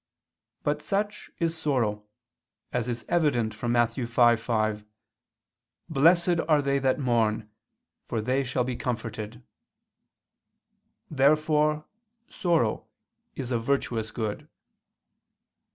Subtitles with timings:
[0.63, 2.07] But such is sorrow;
[2.73, 3.91] as is evident from Matt.
[3.91, 4.83] 5:5:
[5.89, 7.51] "Blessed are they that mourn,
[8.07, 9.43] for they shall be comforted."
[11.11, 11.85] Therefore
[12.27, 12.87] sorrow
[13.35, 14.49] is a virtuous good.